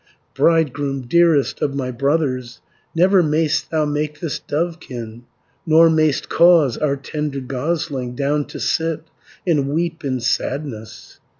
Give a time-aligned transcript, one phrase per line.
[0.33, 2.59] "Bridegroom, dearest of my brothers,
[2.95, 5.25] Never may'st thou make this dovekin,
[5.63, 9.03] Nor may'st cause our tender gosling, Down to sit,
[9.45, 11.19] and weep in sadness.